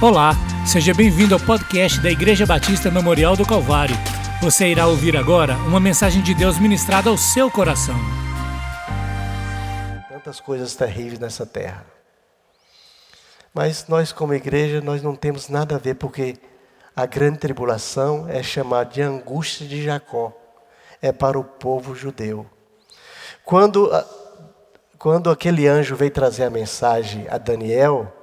[0.00, 0.30] Olá,
[0.64, 3.96] seja bem-vindo ao podcast da Igreja Batista Memorial do Calvário.
[4.40, 7.96] Você irá ouvir agora uma mensagem de Deus ministrada ao seu coração.
[10.08, 11.84] Tantas coisas terríveis nessa terra.
[13.52, 16.36] Mas nós como igreja, nós não temos nada a ver porque
[16.94, 20.32] a grande tribulação é chamada de angústia de Jacó.
[21.02, 22.46] É para o povo judeu.
[23.44, 23.90] Quando,
[24.96, 28.14] quando aquele anjo veio trazer a mensagem a Daniel,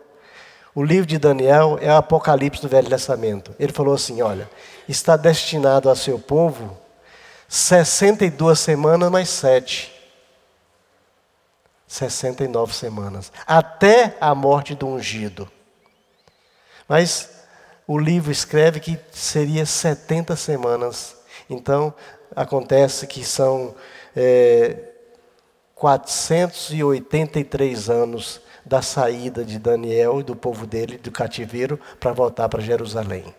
[0.75, 3.55] o livro de Daniel é o Apocalipse do Velho Testamento.
[3.57, 4.49] Ele falou assim: olha,
[4.87, 6.77] está destinado a seu povo
[7.47, 9.95] 62 semanas mais 7.
[11.87, 13.31] 69 semanas.
[13.47, 15.49] Até a morte do ungido.
[16.87, 17.29] Mas
[17.87, 21.15] o livro escreve que seria 70 semanas.
[21.49, 21.91] Então,
[22.35, 23.73] acontece que são
[24.15, 24.77] é,
[25.75, 32.61] 483 anos da saída de Daniel e do povo dele do cativeiro para voltar para
[32.61, 33.33] Jerusalém.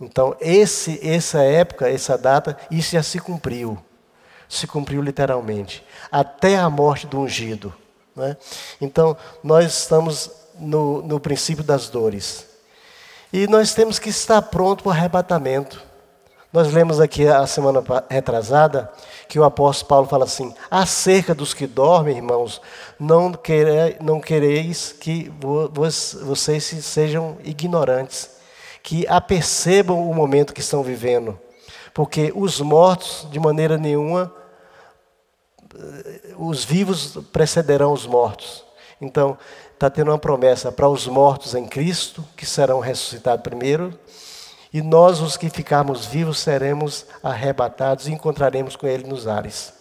[0.00, 3.78] Então, esse, essa época, essa data, isso já se cumpriu.
[4.48, 5.82] Se cumpriu literalmente.
[6.12, 7.74] Até a morte do ungido.
[8.14, 8.36] Né?
[8.80, 12.46] Então, nós estamos no, no princípio das dores.
[13.32, 15.82] E nós temos que estar pronto para o arrebatamento.
[16.56, 18.90] Nós lemos aqui a semana retrasada
[19.28, 22.62] que o apóstolo Paulo fala assim: acerca dos que dormem, irmãos,
[22.98, 25.30] não, quere, não quereis que
[26.24, 28.30] vocês sejam ignorantes,
[28.82, 31.38] que apercebam o momento que estão vivendo,
[31.92, 34.32] porque os mortos, de maneira nenhuma,
[36.38, 38.64] os vivos precederão os mortos.
[38.98, 39.36] Então,
[39.74, 43.92] está tendo uma promessa para os mortos em Cristo, que serão ressuscitados primeiro,
[44.72, 49.72] e nós, os que ficarmos vivos, seremos arrebatados e encontraremos com Ele nos ares.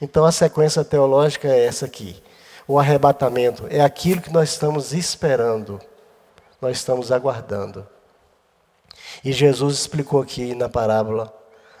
[0.00, 2.22] Então a sequência teológica é essa aqui.
[2.66, 5.80] O arrebatamento é aquilo que nós estamos esperando,
[6.60, 7.86] nós estamos aguardando.
[9.24, 11.32] E Jesus explicou aqui na parábola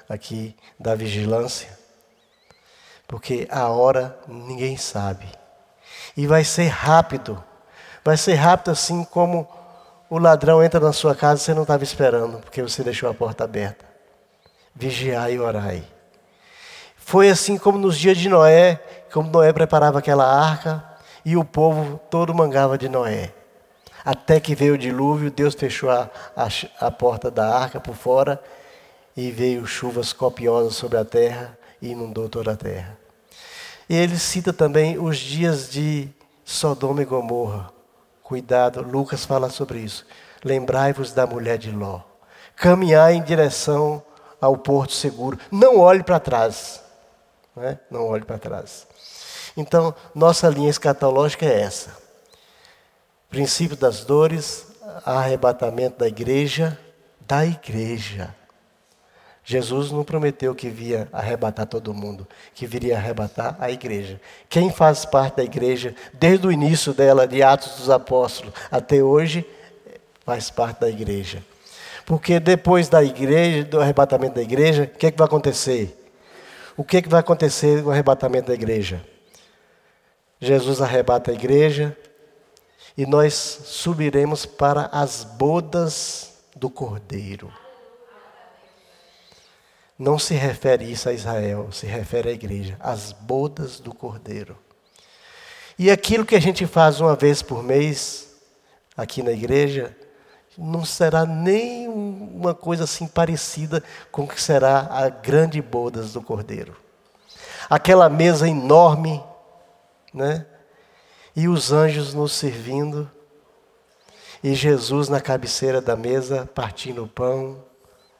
[0.08, 1.78] aqui da vigilância,
[3.08, 5.26] porque a hora ninguém sabe.
[6.16, 7.42] E vai ser rápido.
[8.04, 9.48] Vai ser rápido assim como
[10.12, 13.14] o ladrão entra na sua casa e você não estava esperando, porque você deixou a
[13.14, 13.82] porta aberta.
[14.74, 15.82] Vigiai e orai.
[16.98, 18.78] Foi assim como nos dias de Noé,
[19.10, 20.84] como Noé preparava aquela arca
[21.24, 23.32] e o povo todo mangava de Noé.
[24.04, 26.48] Até que veio o dilúvio, Deus fechou a, a,
[26.86, 28.38] a porta da arca por fora
[29.16, 32.98] e veio chuvas copiosas sobre a terra e inundou toda a terra.
[33.88, 36.10] E ele cita também os dias de
[36.44, 37.72] Sodoma e Gomorra.
[38.32, 40.06] Cuidado, Lucas fala sobre isso.
[40.42, 42.00] Lembrai-vos da mulher de Ló.
[42.56, 44.02] Caminhar em direção
[44.40, 45.38] ao porto seguro.
[45.50, 46.82] Não olhe para trás.
[47.54, 47.78] Né?
[47.90, 48.86] Não olhe para trás.
[49.54, 51.94] Então, nossa linha escatológica é essa:
[53.28, 54.66] princípio das dores,
[55.04, 56.78] arrebatamento da igreja,
[57.20, 58.34] da igreja.
[59.44, 64.20] Jesus não prometeu que via arrebatar todo mundo, que viria arrebatar a igreja.
[64.48, 69.44] Quem faz parte da igreja, desde o início dela, de Atos dos Apóstolos, até hoje,
[70.24, 71.42] faz parte da igreja.
[72.06, 75.98] Porque depois da igreja, do arrebatamento da igreja, o que, é que vai acontecer?
[76.76, 79.04] O que, é que vai acontecer com o arrebatamento da igreja?
[80.40, 81.96] Jesus arrebata a igreja
[82.96, 87.61] e nós subiremos para as bodas do Cordeiro.
[90.02, 94.58] Não se refere isso a Israel, se refere à igreja, às bodas do Cordeiro.
[95.78, 98.34] E aquilo que a gente faz uma vez por mês,
[98.96, 99.96] aqui na igreja,
[100.58, 103.80] não será nem uma coisa assim parecida
[104.10, 106.76] com o que será a grande bodas do Cordeiro.
[107.70, 109.22] Aquela mesa enorme,
[110.12, 110.44] né?
[111.36, 113.08] E os anjos nos servindo,
[114.42, 117.64] e Jesus na cabeceira da mesa, partindo o pão,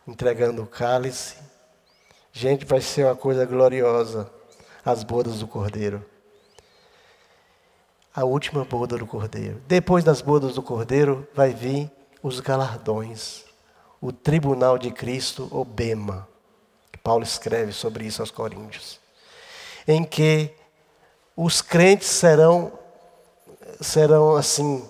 [0.06, 1.50] entregando o cálice.
[2.32, 4.30] Gente, vai ser uma coisa gloriosa
[4.84, 6.04] as bodas do Cordeiro.
[8.14, 9.60] A última boda do Cordeiro.
[9.68, 11.90] Depois das bodas do Cordeiro, vai vir
[12.22, 13.44] os galardões.
[14.00, 16.28] O tribunal de Cristo, o Bema.
[17.02, 19.00] Paulo escreve sobre isso aos Coríntios.
[19.86, 20.50] Em que
[21.36, 22.72] os crentes serão,
[23.80, 24.88] serão assim,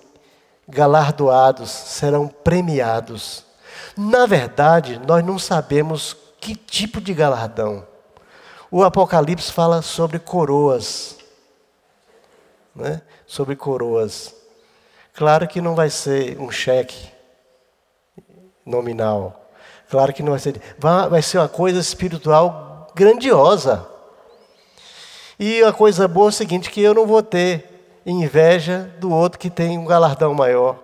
[0.69, 3.44] galardoados, serão premiados.
[3.96, 7.87] Na verdade, nós não sabemos que tipo de galardão?
[8.69, 11.17] O Apocalipse fala sobre coroas.
[12.75, 13.00] Né?
[13.27, 14.35] Sobre coroas.
[15.15, 17.12] Claro que não vai ser um cheque
[18.67, 19.50] nominal.
[19.89, 20.61] Claro que não vai ser.
[20.79, 23.87] Vai ser uma coisa espiritual grandiosa.
[25.39, 29.39] E a coisa boa é o seguinte: que eu não vou ter inveja do outro
[29.39, 30.79] que tem um galardão maior.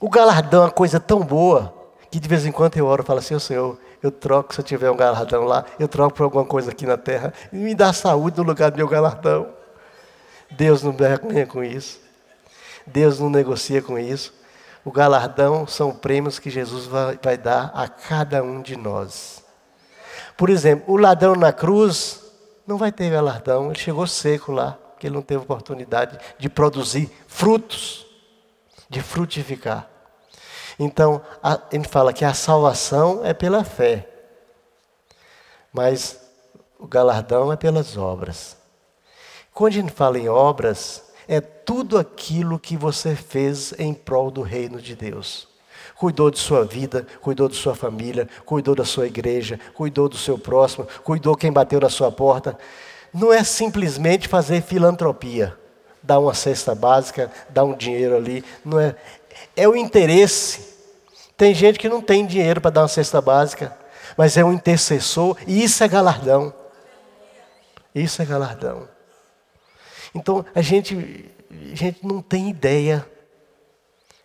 [0.00, 1.81] O galardão é uma coisa tão boa
[2.12, 4.60] que de vez em quando eu oro e falo assim, oh, Senhor, eu troco, se
[4.60, 7.74] eu tiver um galardão lá, eu troco por alguma coisa aqui na terra e me
[7.74, 9.48] dá saúde no lugar do meu galardão.
[10.50, 11.98] Deus não vergonha com isso.
[12.86, 14.34] Deus não negocia com isso.
[14.84, 19.42] O galardão são prêmios que Jesus vai, vai dar a cada um de nós.
[20.36, 22.20] Por exemplo, o ladrão na cruz
[22.66, 27.10] não vai ter galardão, ele chegou seco lá, porque ele não teve oportunidade de produzir
[27.26, 28.04] frutos,
[28.90, 29.91] de frutificar.
[30.84, 34.08] Então, a, ele fala que a salvação é pela fé,
[35.72, 36.20] mas
[36.76, 38.56] o galardão é pelas obras.
[39.54, 44.42] Quando a gente fala em obras, é tudo aquilo que você fez em prol do
[44.42, 45.46] reino de Deus.
[45.94, 50.36] Cuidou de sua vida, cuidou de sua família, cuidou da sua igreja, cuidou do seu
[50.36, 52.58] próximo, cuidou quem bateu na sua porta.
[53.14, 55.56] Não é simplesmente fazer filantropia,
[56.02, 58.96] dar uma cesta básica, dar um dinheiro ali, não é.
[59.54, 60.71] É o interesse.
[61.36, 63.76] Tem gente que não tem dinheiro para dar uma cesta básica,
[64.16, 66.54] mas é um intercessor e isso é galardão.
[67.94, 68.88] Isso é galardão.
[70.14, 73.06] Então a gente, a gente não tem ideia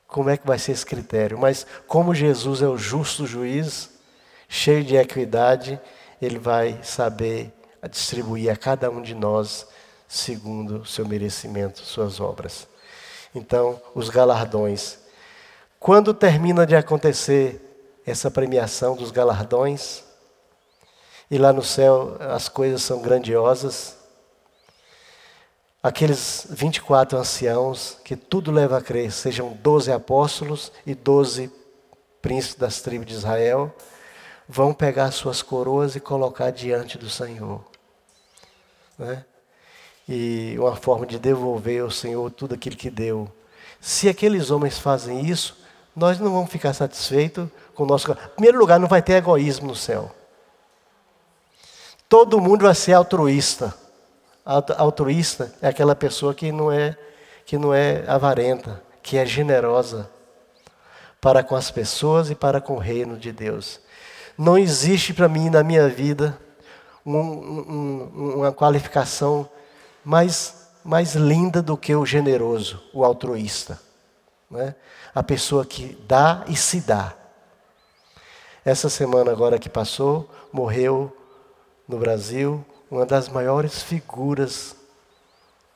[0.08, 3.90] como é que vai ser esse critério, mas como Jesus é o justo juiz,
[4.48, 5.80] cheio de equidade,
[6.22, 7.54] ele vai saber
[7.90, 9.68] distribuir a cada um de nós
[10.08, 12.68] segundo seu merecimento, suas obras.
[13.36, 15.00] Então, os galardões.
[15.88, 17.62] Quando termina de acontecer
[18.06, 20.04] essa premiação dos galardões,
[21.32, 23.96] e lá no céu as coisas são grandiosas,
[25.82, 31.50] aqueles 24 anciãos, que tudo leva a crer, sejam 12 apóstolos e 12
[32.22, 33.74] príncipes das tribos de Israel,
[34.46, 37.64] vão pegar suas coroas e colocar diante do Senhor.
[39.00, 39.24] Né?
[40.06, 43.32] E uma forma de devolver ao Senhor tudo aquilo que deu.
[43.80, 45.66] Se aqueles homens fazem isso,
[45.98, 48.12] nós não vamos ficar satisfeitos com o nosso.
[48.12, 50.12] Em primeiro lugar, não vai ter egoísmo no céu.
[52.08, 53.74] Todo mundo vai ser altruísta.
[54.78, 56.96] Altruísta é aquela pessoa que não é
[57.48, 60.08] que não é avarenta, que é generosa
[61.20, 63.80] para com as pessoas e para com o reino de Deus.
[64.38, 66.38] Não existe para mim na minha vida
[67.04, 69.50] um, um, uma qualificação
[70.06, 73.87] mais, mais linda do que o generoso, o altruísta.
[74.50, 74.76] Né?
[75.14, 77.14] A pessoa que dá e se dá.
[78.64, 81.16] Essa semana agora que passou, morreu
[81.88, 84.76] no Brasil uma das maiores figuras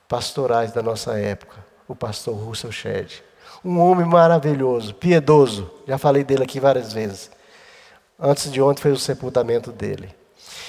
[0.08, 3.22] pastorais da nossa época, o pastor Russell Shedd.
[3.64, 7.30] Um homem maravilhoso, piedoso, já falei dele aqui várias vezes.
[8.20, 10.14] Antes de ontem foi o sepultamento dele.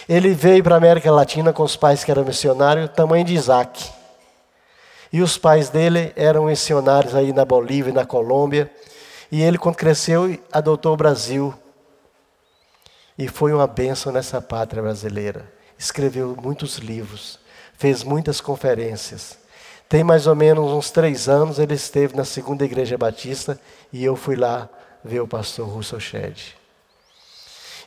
[0.09, 3.91] Ele veio para a América Latina com os pais que eram missionários, tamanho de Isaac.
[5.13, 8.71] E os pais dele eram missionários aí na Bolívia e na Colômbia.
[9.31, 11.53] E ele, quando cresceu, adotou o Brasil.
[13.19, 17.39] E foi uma bênção nessa pátria brasileira escreveu muitos livros,
[17.77, 19.37] fez muitas conferências.
[19.89, 23.59] Tem mais ou menos uns três anos ele esteve na segunda igreja batista
[23.93, 24.69] e eu fui lá
[25.05, 26.55] ver o pastor Russell Shedd.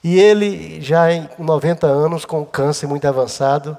[0.04, 3.76] E ele, já em 90 anos, com câncer muito avançado,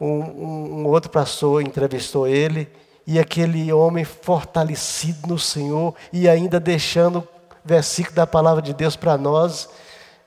[0.00, 2.68] um, um, outro pastor entrevistou ele
[3.06, 7.26] e aquele homem fortalecido no Senhor e ainda deixando
[7.64, 9.68] versículo da palavra de Deus para nós,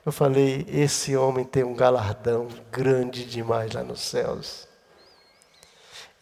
[0.04, 4.68] eu falei: esse homem tem um galardão grande demais lá nos céus.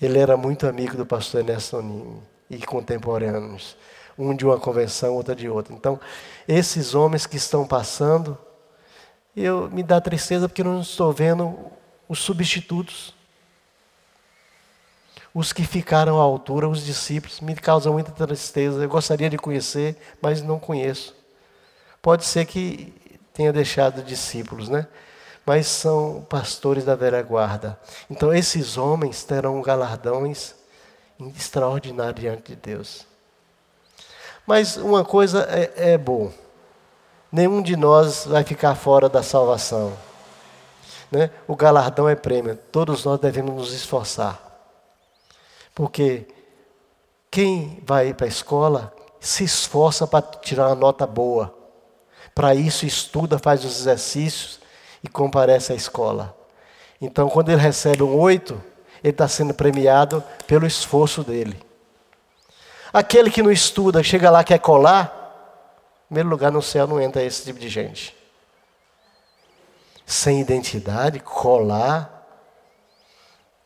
[0.01, 3.77] Ele era muito amigo do pastor Ernesto Nini e contemporâneos,
[4.19, 5.73] um de uma convenção, outro de outra.
[5.75, 6.01] Então,
[6.47, 8.37] esses homens que estão passando,
[9.37, 11.57] eu me dá tristeza porque não estou vendo
[12.09, 13.15] os substitutos.
[15.35, 18.83] Os que ficaram à altura, os discípulos, me causam muita tristeza.
[18.83, 21.15] Eu gostaria de conhecer, mas não conheço.
[22.03, 22.93] Pode ser que
[23.33, 24.87] tenha deixado discípulos, né?
[25.47, 27.79] Mas são pastores da velha guarda.
[28.11, 30.55] Então esses homens terão galardões
[31.37, 33.07] extraordinários diante de Deus.
[34.47, 36.31] Mas uma coisa é, é bom:
[37.31, 39.93] nenhum de nós vai ficar fora da salvação.
[41.11, 41.31] Né?
[41.47, 44.52] O galardão é prêmio, todos nós devemos nos esforçar.
[45.75, 46.27] Porque
[47.31, 51.55] quem vai para a escola se esforça para tirar uma nota boa.
[52.35, 54.61] Para isso, estuda, faz os exercícios
[55.03, 56.37] e comparece à escola.
[57.01, 58.61] Então, quando ele recebe um oito,
[59.03, 61.59] ele está sendo premiado pelo esforço dele.
[62.93, 67.23] Aquele que não estuda, chega lá quer colar, em primeiro lugar no céu não entra
[67.23, 68.15] esse tipo de gente.
[70.05, 72.27] Sem identidade, colar,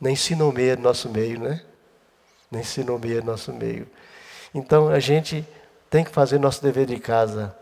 [0.01, 1.63] nem se nomeia no nosso meio, né?
[2.51, 3.87] Nem se nomeia no nosso meio.
[4.55, 5.47] Então a gente
[5.91, 7.55] tem que fazer nosso dever de casa.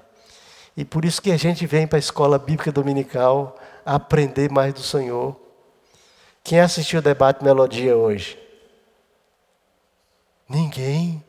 [0.77, 4.81] E por isso que a gente vem para a escola bíblica dominical aprender mais do
[4.81, 5.37] Senhor.
[6.43, 8.39] Quem assistiu o debate Melodia hoje?
[10.49, 11.25] Ninguém.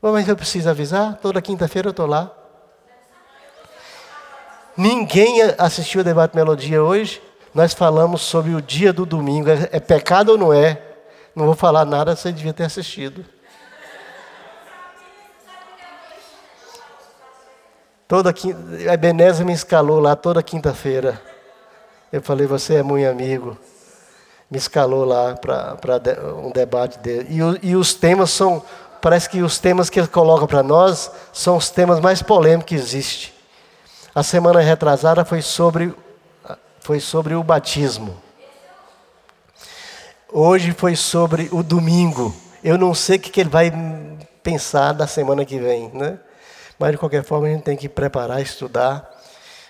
[0.00, 1.18] Mas eu preciso avisar?
[1.18, 2.30] Toda quinta-feira eu estou lá.
[4.76, 7.22] Ninguém assistiu o debate Melodia hoje?
[7.54, 9.50] Nós falamos sobre o dia do domingo.
[9.50, 10.91] É, é pecado ou não é?
[11.34, 13.24] Não vou falar nada, você devia ter assistido.
[18.06, 18.58] Toda quinta,
[18.90, 21.20] a Ebenezer me escalou lá toda quinta-feira.
[22.12, 23.56] Eu falei, você é muito amigo.
[24.50, 25.78] Me escalou lá para
[26.36, 27.26] um debate dele.
[27.30, 28.62] E, e, os temas são,
[29.00, 32.74] parece que os temas que ele coloca para nós são os temas mais polêmicos que
[32.74, 33.32] existem.
[34.14, 35.94] A semana retrasada foi sobre,
[36.80, 38.21] foi sobre o batismo.
[40.34, 42.34] Hoje foi sobre o domingo.
[42.64, 43.70] Eu não sei o que ele vai
[44.42, 46.18] pensar da semana que vem, né?
[46.78, 49.10] Mas de qualquer forma a gente tem que preparar, estudar,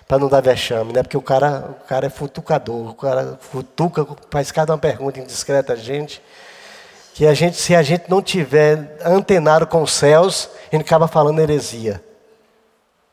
[0.07, 1.03] para não dar vexame, né?
[1.03, 5.73] Porque o cara, o cara é futucador, o cara futuca, faz cada uma pergunta indiscreta
[5.73, 6.21] a gente.
[7.13, 11.09] Que a gente, se a gente não tiver antenado com os céus, a gente acaba
[11.09, 12.01] falando heresia.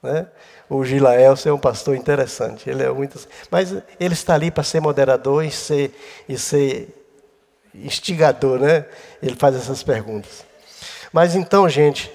[0.00, 0.28] Né?
[0.68, 3.18] O Gilaelson é um pastor interessante, ele é muito,
[3.50, 5.92] mas ele está ali para ser moderador e ser,
[6.28, 6.99] e ser
[7.74, 8.86] instigador, né?
[9.22, 10.44] Ele faz essas perguntas.
[11.12, 12.10] Mas então, gente,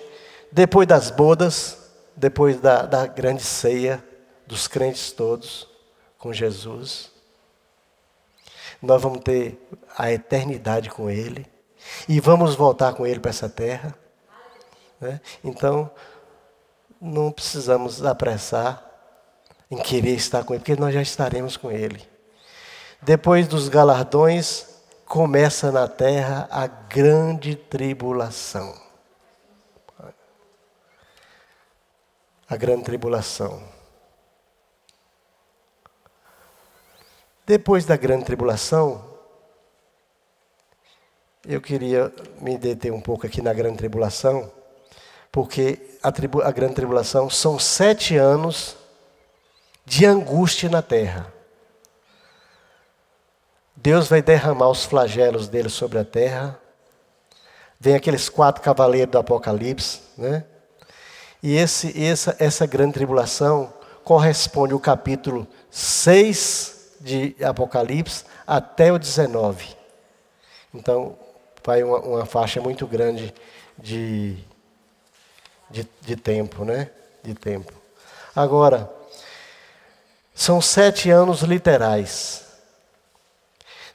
[0.51, 1.77] depois das bodas,
[2.15, 4.03] depois da, da grande ceia
[4.47, 5.67] dos crentes todos
[6.17, 7.12] com Jesus,
[8.81, 9.59] nós vamos ter
[9.97, 11.45] a eternidade com Ele
[12.07, 13.95] e vamos voltar com Ele para essa terra.
[15.00, 15.19] Né?
[15.43, 15.89] Então,
[17.01, 18.83] não precisamos apressar
[19.69, 22.01] em querer estar com Ele, porque nós já estaremos com Ele.
[23.01, 24.75] Depois dos galardões,
[25.05, 28.85] começa na terra a grande tribulação.
[32.47, 33.62] a grande tribulação.
[37.45, 39.03] Depois da grande tribulação,
[41.45, 44.51] eu queria me deter um pouco aqui na grande tribulação,
[45.31, 48.75] porque a, tribu a grande tribulação são sete anos
[49.85, 51.31] de angústia na terra.
[53.86, 56.60] Deus vai derramar os flagelos dele sobre a terra.
[57.80, 60.44] Vem aqueles quatro cavaleiros do Apocalipse, né?
[61.44, 63.72] E esse, essa, essa grande tribulação
[64.04, 69.77] corresponde ao capítulo 6 de Apocalipse até o 19.
[70.74, 71.15] Então,
[71.63, 73.32] vai uma, uma faixa muito grande
[73.77, 74.36] de,
[75.70, 76.89] de, de tempo, né?
[77.22, 77.72] De tempo.
[78.36, 78.92] Agora,
[80.34, 82.45] são sete anos literais.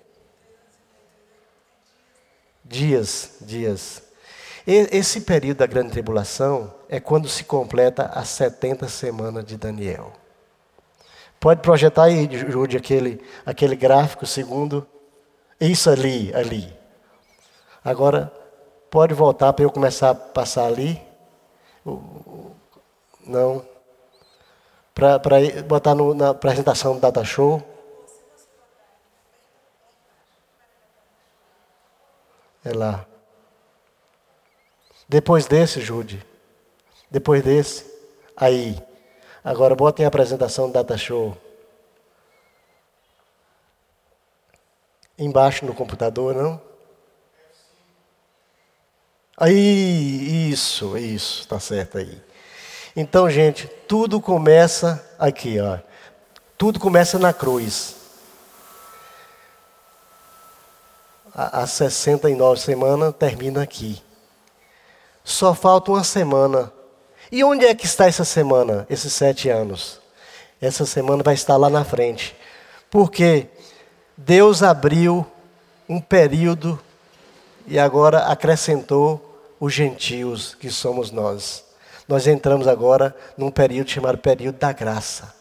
[2.65, 4.03] Dias, dias.
[4.67, 10.13] Esse período da grande tribulação é quando se completa as 70 semanas de Daniel.
[11.41, 14.87] Pode projetar aí, Jude, aquele, aquele gráfico segundo.
[15.59, 16.73] Isso ali, ali.
[17.83, 18.31] Agora,
[18.91, 21.01] Pode voltar para eu começar a passar ali?
[23.25, 23.65] Não.
[24.93, 25.21] Para
[25.65, 27.63] botar no, na apresentação do Data Show?
[32.65, 33.07] É lá.
[35.09, 36.27] Depois desse, Jude.
[37.09, 37.89] Depois desse.
[38.37, 38.77] Aí.
[39.43, 41.37] Agora botem a apresentação do Data Show.
[45.19, 46.61] Embaixo no computador, não?
[49.37, 52.23] Aí, isso, isso, tá certo aí.
[52.95, 55.79] Então, gente, tudo começa aqui, ó.
[56.59, 57.97] Tudo começa na cruz.
[61.33, 64.03] As 69 semanas termina aqui.
[65.25, 66.71] Só falta uma semana.
[67.33, 70.01] E onde é que está essa semana, esses sete anos?
[70.61, 72.37] Essa semana vai estar lá na frente.
[72.91, 73.47] Porque
[74.17, 75.25] Deus abriu
[75.89, 76.79] um período
[77.67, 81.65] e agora acrescentou os gentios que somos nós.
[82.09, 85.33] Nós entramos agora num período chamado período da graça.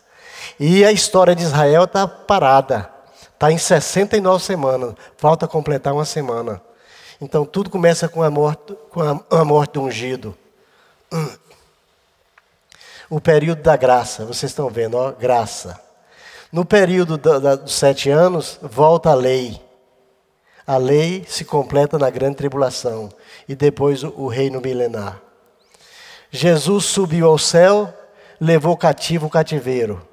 [0.60, 2.88] E a história de Israel está parada.
[3.34, 4.94] Está em 69 semanas.
[5.18, 6.62] Falta completar uma semana.
[7.20, 10.38] Então tudo começa com a morte, com a, a morte do ungido.
[13.10, 15.82] O período da graça, vocês estão vendo, ó, graça.
[16.52, 19.60] No período da, da, dos sete anos, volta a lei.
[20.66, 23.10] A lei se completa na grande tribulação
[23.48, 25.20] e depois o, o reino milenar.
[26.30, 27.92] Jesus subiu ao céu,
[28.40, 30.08] levou cativo o cativeiro.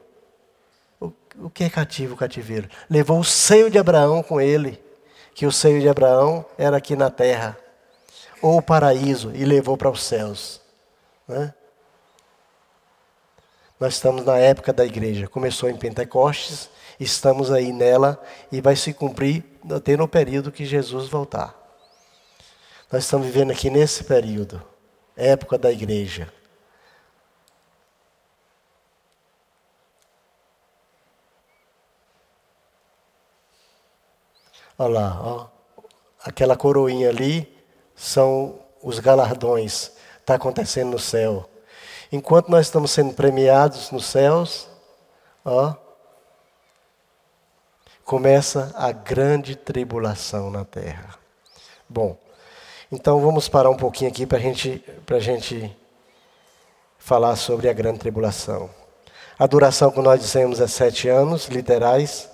[0.99, 2.67] O, o que é cativo o cativeiro?
[2.89, 4.83] Levou o seio de Abraão com ele,
[5.35, 7.59] que o seio de Abraão era aqui na terra,
[8.41, 10.63] ou o paraíso, e levou para os céus.
[11.29, 11.53] Né?
[13.79, 15.29] Nós estamos na época da igreja.
[15.29, 21.09] Começou em Pentecostes, estamos aí nela e vai se cumprir até no período que Jesus
[21.09, 21.55] voltar.
[22.91, 24.63] Nós estamos vivendo aqui nesse período,
[25.15, 26.33] época da igreja.
[34.79, 35.49] Olha lá, ó.
[36.23, 37.63] aquela coroinha ali
[37.95, 39.93] são os galardões.
[40.21, 41.49] Está acontecendo no céu.
[42.11, 44.69] Enquanto nós estamos sendo premiados nos céus,
[45.45, 45.75] ó,
[48.05, 51.17] começa a grande tribulação na terra.
[51.89, 52.17] Bom,
[52.93, 55.77] então vamos parar um pouquinho aqui para gente, a gente
[56.97, 58.71] falar sobre a grande tribulação.
[59.37, 62.29] A duração que nós dizemos é sete anos, literais.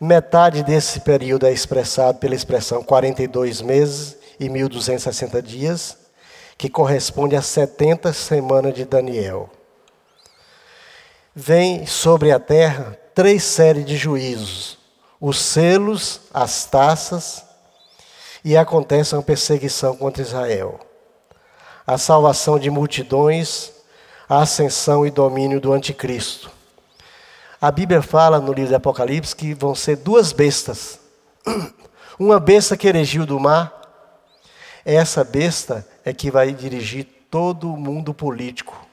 [0.00, 6.03] Metade desse período é expressado pela expressão 42 meses e 1260 dias
[6.56, 9.50] que corresponde a 70 semanas de Daniel.
[11.34, 14.78] Vem sobre a terra três séries de juízos:
[15.20, 17.44] os selos, as taças,
[18.44, 20.78] e acontece uma perseguição contra Israel.
[21.86, 23.72] A salvação de multidões,
[24.28, 26.50] a ascensão e domínio do anticristo.
[27.60, 30.98] A Bíblia fala no livro de Apocalipse que vão ser duas bestas.
[32.18, 33.82] Uma besta que erigiu do mar,
[34.84, 38.86] essa besta é que vai dirigir todo o mundo político.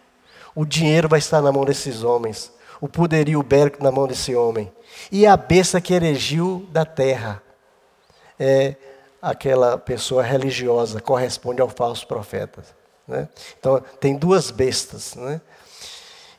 [0.56, 4.72] O dinheiro vai estar na mão desses homens, o poderio bélico na mão desse homem.
[5.12, 7.42] E a besta que erigiu da terra
[8.40, 8.76] é
[9.22, 12.64] aquela pessoa religiosa, corresponde ao falso profeta.
[13.08, 13.28] Né?
[13.60, 15.16] Então, tem duas bestas.
[15.16, 15.40] Né?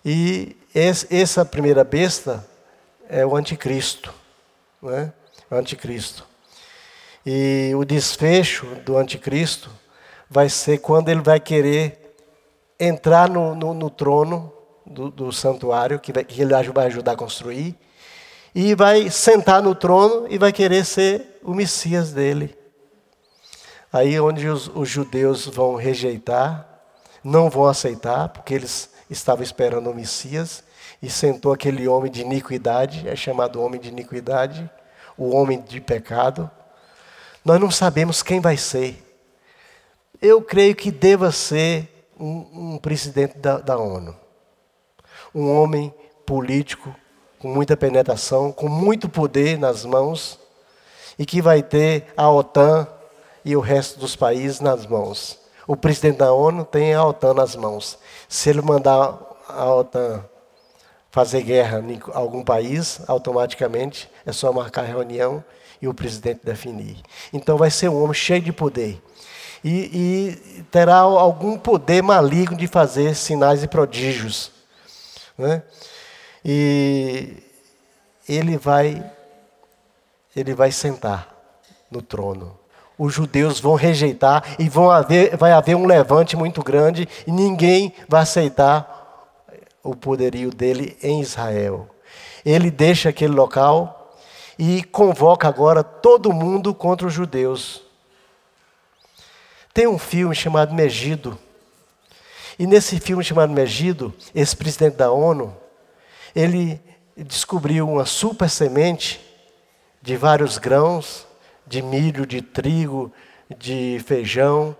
[0.04, 2.44] E essa primeira besta
[3.08, 4.12] é o anticristo.
[4.82, 5.12] Né?
[5.50, 6.26] O anticristo.
[7.24, 9.70] E o desfecho do anticristo
[10.32, 12.16] vai ser quando ele vai querer
[12.80, 14.50] entrar no, no, no trono
[14.86, 17.76] do, do, santuário, que, vai, que ele vai ajudar a construir,
[18.54, 22.56] e vai sentar no trono e vai querer ser o Messias dele.
[23.92, 26.66] Aí onde os, os judeus vão rejeitar,
[27.22, 30.64] não vão aceitar, porque eles estavam esperando o Messias,
[31.02, 34.68] e sentou aquele homem de iniquidade, é chamado homem de iniquidade,
[35.16, 36.50] o homem de pecado.
[37.44, 39.11] Nós não sabemos quem vai ser.
[40.22, 44.16] Eu creio que deva ser um, um presidente da, da ONU.
[45.34, 45.92] Um homem
[46.24, 46.94] político
[47.40, 50.38] com muita penetração, com muito poder nas mãos,
[51.18, 52.86] e que vai ter a OTAN
[53.44, 55.40] e o resto dos países nas mãos.
[55.66, 57.98] O presidente da ONU tem a OTAN nas mãos.
[58.28, 60.24] Se ele mandar a OTAN
[61.10, 65.44] fazer guerra em algum país, automaticamente é só marcar reunião
[65.80, 67.02] e o presidente definir.
[67.32, 69.02] Então vai ser um homem cheio de poder
[69.64, 74.50] e, e terá algum poder maligno de fazer sinais e prodígios.
[75.38, 75.62] Né?
[76.44, 77.36] E
[78.28, 79.04] ele vai,
[80.34, 81.28] ele vai sentar
[81.90, 82.58] no trono.
[82.98, 87.92] Os judeus vão rejeitar e vão haver, vai haver um levante muito grande e ninguém
[88.08, 89.00] vai aceitar
[89.82, 91.88] o poderio dele em Israel.
[92.44, 94.16] Ele deixa aquele local
[94.58, 97.82] e convoca agora todo mundo contra os judeus.
[99.74, 101.38] Tem um filme chamado Megido.
[102.58, 105.56] E nesse filme chamado Megido, esse presidente da ONU,
[106.36, 106.78] ele
[107.16, 109.18] descobriu uma super semente
[110.02, 111.26] de vários grãos,
[111.66, 113.10] de milho, de trigo,
[113.56, 114.76] de feijão,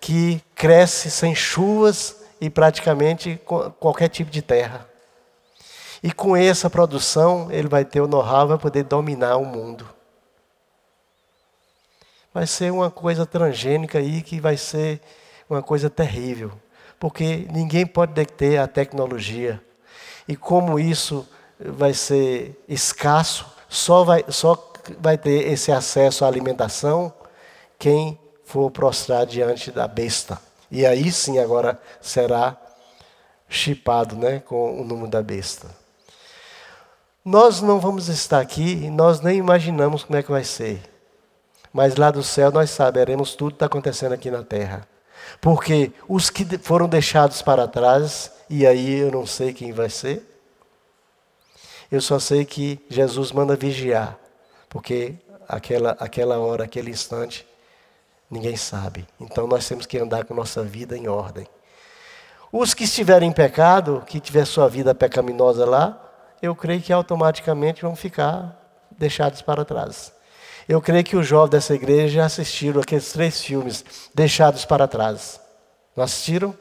[0.00, 3.40] que cresce sem chuvas e praticamente
[3.80, 4.88] qualquer tipo de terra.
[6.00, 9.95] E com essa produção, ele vai ter o know-how, vai poder dominar o mundo
[12.36, 15.00] vai ser uma coisa transgênica aí que vai ser
[15.48, 16.52] uma coisa terrível.
[17.00, 19.58] Porque ninguém pode deter a tecnologia.
[20.28, 21.26] E como isso
[21.58, 24.70] vai ser escasso, só vai, só
[25.00, 27.10] vai ter esse acesso à alimentação
[27.78, 30.38] quem for prostrar diante da besta.
[30.70, 32.54] E aí sim agora será
[33.48, 35.68] chipado né, com o número da besta.
[37.24, 40.95] Nós não vamos estar aqui nós nem imaginamos como é que vai ser.
[41.76, 44.88] Mas lá do céu nós saberemos tudo que está acontecendo aqui na terra.
[45.42, 50.24] Porque os que foram deixados para trás, e aí eu não sei quem vai ser,
[51.92, 54.18] eu só sei que Jesus manda vigiar.
[54.70, 57.46] Porque aquela, aquela hora, aquele instante,
[58.30, 59.06] ninguém sabe.
[59.20, 61.46] Então nós temos que andar com nossa vida em ordem.
[62.50, 66.02] Os que estiverem em pecado, que tiver sua vida pecaminosa lá,
[66.40, 68.58] eu creio que automaticamente vão ficar
[68.98, 70.15] deixados para trás.
[70.68, 75.40] Eu creio que os jovens dessa igreja assistiram aqueles três filmes deixados para trás.
[75.94, 76.56] Não assistiram?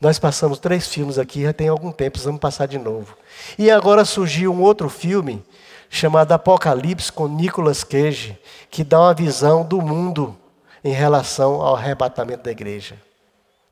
[0.00, 3.16] Nós passamos três filmes aqui, já tem algum tempo, precisamos passar de novo.
[3.58, 5.42] E agora surgiu um outro filme
[5.88, 8.38] chamado Apocalipse com Nicolas Cage,
[8.70, 10.36] que dá uma visão do mundo
[10.82, 12.96] em relação ao arrebatamento da igreja.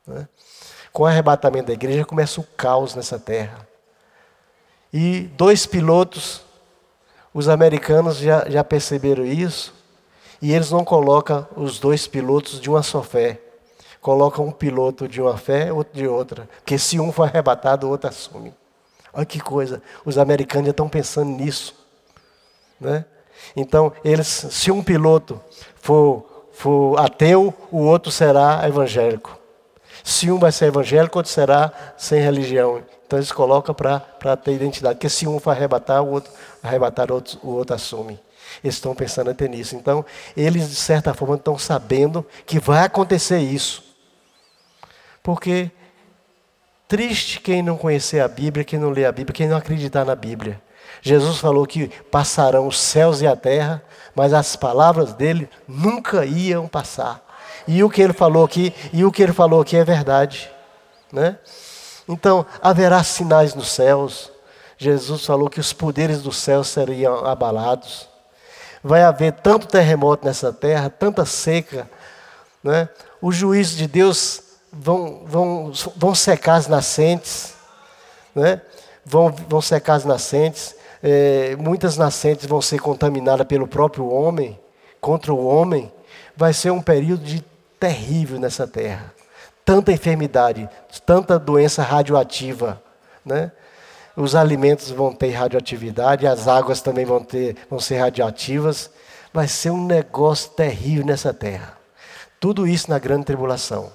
[0.07, 0.27] Né?
[0.91, 3.67] Com o arrebatamento da igreja começa o caos nessa terra.
[4.91, 6.41] E dois pilotos,
[7.33, 9.73] os americanos já, já perceberam isso,
[10.41, 13.39] e eles não colocam os dois pilotos de uma só fé.
[14.01, 16.49] Colocam um piloto de uma fé, outro de outra.
[16.57, 18.53] Porque se um for arrebatado, o outro assume.
[19.13, 19.81] Olha que coisa.
[20.03, 21.73] Os americanos já estão pensando nisso.
[22.79, 23.05] Né?
[23.55, 25.39] Então, eles, se um piloto
[25.75, 29.39] for, for ateu, o outro será evangélico.
[30.03, 32.83] Se um vai ser evangélico, outro será sem religião.
[33.07, 34.95] Então eles colocam para ter identidade.
[34.95, 36.31] Porque se um for arrebatar, o outro
[36.63, 38.19] arrebatar, o outro, o outro assume.
[38.63, 39.75] Eles estão pensando até nisso.
[39.75, 43.83] Então, eles, de certa forma, estão sabendo que vai acontecer isso.
[45.21, 45.71] Porque
[46.87, 50.15] triste quem não conhecer a Bíblia, quem não lê a Bíblia, quem não acreditar na
[50.15, 50.61] Bíblia.
[51.01, 53.83] Jesus falou que passarão os céus e a terra,
[54.15, 57.23] mas as palavras dele nunca iam passar.
[57.67, 60.51] E o que ele falou aqui, e o que ele falou aqui é verdade,
[61.11, 61.37] né?
[62.07, 64.32] Então, haverá sinais nos céus.
[64.77, 68.07] Jesus falou que os poderes do céu seriam abalados.
[68.83, 71.89] Vai haver tanto terremoto nessa terra, tanta seca,
[72.63, 72.89] né?
[73.21, 77.53] O juízo de Deus vão, vão, vão secar as nascentes,
[78.35, 78.61] né?
[79.05, 80.75] vão, vão secar as nascentes.
[81.01, 84.59] É, muitas nascentes vão ser contaminadas pelo próprio homem,
[84.99, 85.91] contra o homem.
[86.35, 87.43] Vai ser um período de
[87.79, 89.13] terrível nessa terra.
[89.65, 90.69] Tanta enfermidade,
[91.05, 92.81] tanta doença radioativa,
[93.25, 93.51] né?
[94.15, 98.89] Os alimentos vão ter radioatividade, as águas também vão, ter, vão ser radioativas.
[99.33, 101.77] Vai ser um negócio terrível nessa terra.
[102.39, 103.91] Tudo isso na grande tribulação.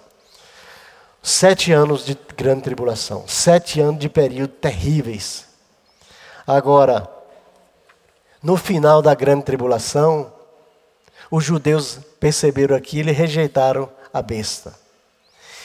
[1.22, 5.46] Sete anos de grande tribulação, sete anos de período terríveis.
[6.46, 7.09] Agora,
[8.42, 10.33] no final da grande tribulação,
[11.31, 14.74] os judeus perceberam aquilo e rejeitaram a besta.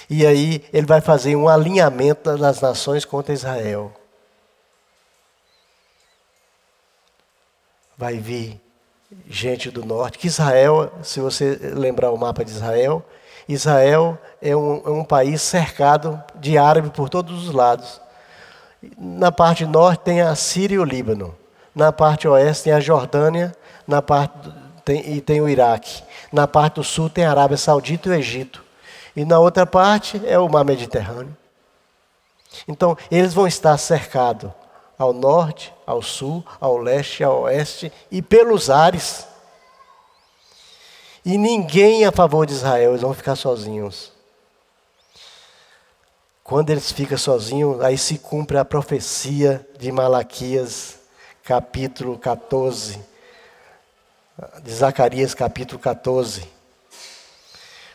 [0.10, 3.94] E aí ele vai fazer um alinhamento das nações contra Israel.
[7.98, 8.60] Vai vir
[9.28, 13.06] gente do norte, que Israel, se você lembrar o mapa de Israel,
[13.48, 18.02] Israel é um, é um país cercado de árabes por todos os lados.
[18.98, 21.36] Na parte norte tem a Síria e o Líbano.
[21.76, 23.56] Na parte oeste tem a Jordânia
[23.88, 24.52] na parte,
[24.86, 26.04] tem, e tem o Iraque.
[26.32, 28.64] Na parte do sul tem a Arábia Saudita e o Egito.
[29.16, 31.36] E na outra parte é o mar Mediterrâneo.
[32.68, 34.52] Então, eles vão estar cercados
[34.98, 39.28] ao norte, ao sul, ao leste, ao oeste e pelos ares.
[41.26, 44.12] E ninguém a favor de Israel, eles vão ficar sozinhos.
[46.44, 51.00] Quando eles ficam sozinhos, aí se cumpre a profecia de Malaquias,
[51.44, 53.00] capítulo 14,
[54.62, 56.46] de Zacarias, capítulo 14.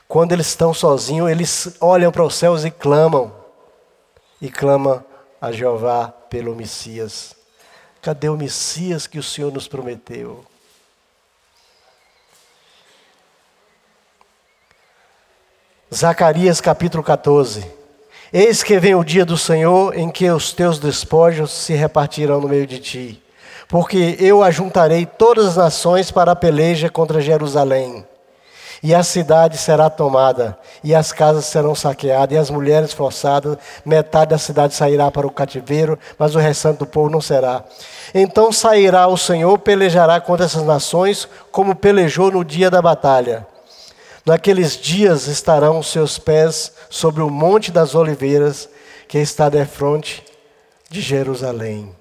[0.08, 3.30] Quando eles estão sozinhos, eles olham para os céus e clamam,
[4.40, 5.04] e clamam
[5.38, 7.34] a Jeová pelo Messias.
[8.00, 10.44] Cadê o Messias que o Senhor nos prometeu?
[15.94, 17.64] Zacarias capítulo 14.
[18.30, 22.48] Eis que vem o dia do Senhor em que os teus despojos se repartirão no
[22.48, 23.22] meio de ti.
[23.66, 28.06] Porque eu ajuntarei todas as nações para a peleja contra Jerusalém.
[28.82, 34.30] E a cidade será tomada, e as casas serão saqueadas, e as mulheres forçadas, metade
[34.30, 37.64] da cidade sairá para o cativeiro, mas o restante do povo não será.
[38.14, 43.46] Então sairá o Senhor, pelejará contra essas nações, como pelejou no dia da batalha.
[44.24, 48.68] Naqueles dias estarão os seus pés sobre o Monte das Oliveiras,
[49.08, 50.22] que está de frente
[50.88, 51.94] de Jerusalém,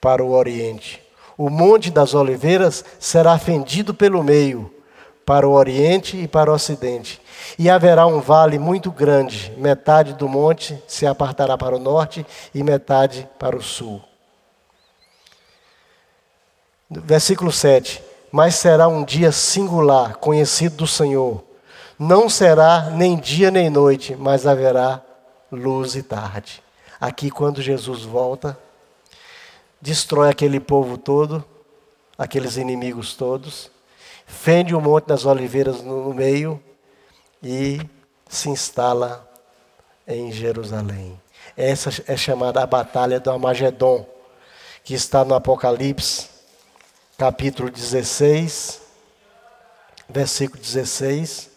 [0.00, 1.02] para o Oriente.
[1.36, 4.72] O Monte das Oliveiras será fendido pelo meio,
[5.24, 7.20] para o Oriente e para o Ocidente.
[7.58, 12.62] E haverá um vale muito grande, metade do monte se apartará para o norte e
[12.62, 14.02] metade para o sul.
[16.90, 21.44] Versículo 7 mas será um dia singular, conhecido do Senhor.
[21.98, 25.02] Não será nem dia nem noite, mas haverá
[25.52, 26.62] luz e tarde.
[26.98, 28.58] Aqui, quando Jesus volta,
[29.78, 31.44] destrói aquele povo todo,
[32.16, 33.70] aqueles inimigos todos,
[34.32, 36.60] fende o monte das oliveiras no meio
[37.42, 37.80] e
[38.28, 39.28] se instala
[40.08, 41.20] em Jerusalém.
[41.56, 44.06] Essa é chamada a Batalha do Amagedon,
[44.82, 46.28] que está no Apocalipse,
[47.18, 48.80] capítulo 16,
[50.08, 51.50] versículo 16,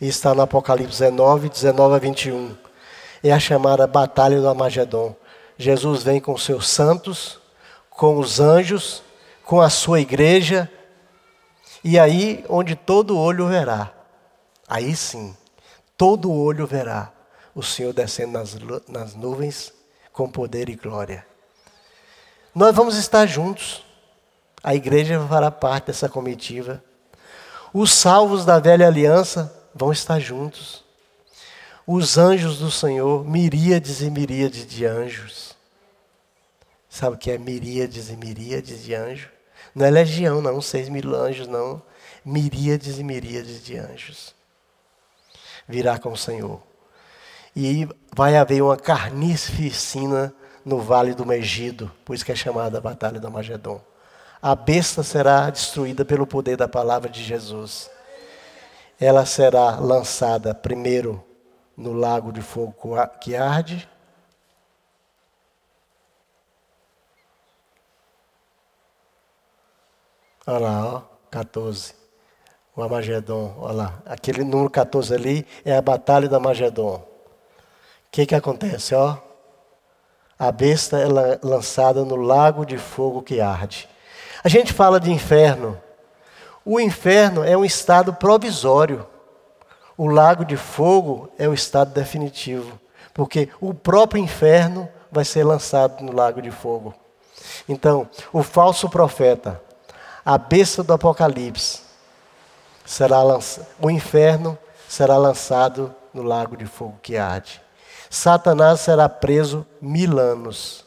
[0.00, 2.56] e está no Apocalipse 19, 19 a 21.
[3.22, 5.14] É a chamada Batalha do Amagedon.
[5.56, 7.38] Jesus vem com seus santos,
[7.90, 9.02] com os anjos,
[9.44, 10.70] com a sua igreja,
[11.82, 13.92] e aí onde todo olho verá,
[14.68, 15.36] aí sim,
[15.96, 17.12] todo olho verá
[17.54, 18.56] o Senhor descendo nas,
[18.88, 19.72] nas nuvens
[20.12, 21.26] com poder e glória.
[22.54, 23.84] Nós vamos estar juntos.
[24.62, 26.82] A igreja fará parte dessa comitiva.
[27.72, 30.84] Os salvos da velha aliança vão estar juntos.
[31.86, 35.56] Os anjos do Senhor, miríades e miríades de anjos.
[36.88, 39.37] Sabe o que é miríades e miríades de anjos?
[39.78, 41.80] Não é legião, não, seis mil anjos, não.
[42.24, 44.34] Miríades e miríades de anjos.
[45.68, 46.60] Virá com o Senhor
[47.54, 52.80] e vai haver uma carnificina no vale do Megido, por isso que é chamada a
[52.80, 53.80] Batalha do Magedon.
[54.40, 57.88] A besta será destruída pelo poder da palavra de Jesus.
[59.00, 61.24] Ela será lançada primeiro
[61.76, 62.74] no lago de fogo
[63.20, 63.88] que arde.
[70.48, 71.92] Olha lá, ó, 14.
[72.74, 73.98] O Amagedon, olha lá.
[74.06, 76.94] Aquele número 14 ali é a Batalha do Amagedon.
[76.94, 77.02] O
[78.10, 78.94] que, que acontece?
[78.94, 79.18] Ó,
[80.38, 81.04] a besta é
[81.42, 83.86] lançada no lago de fogo que arde.
[84.42, 85.78] A gente fala de inferno.
[86.64, 89.06] O inferno é um estado provisório.
[89.98, 92.80] O lago de fogo é o estado definitivo.
[93.12, 96.94] Porque o próprio inferno vai ser lançado no lago de fogo.
[97.68, 99.67] Então, o falso profeta,
[100.28, 101.80] a besta do Apocalipse,
[102.84, 107.62] será lançado, o inferno será lançado no lago de fogo que arde.
[108.10, 110.84] Satanás será preso mil anos.